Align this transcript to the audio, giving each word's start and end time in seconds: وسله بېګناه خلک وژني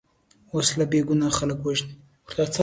وسله 0.55 0.85
بېګناه 0.91 1.33
خلک 1.39 1.59
وژني 1.65 1.93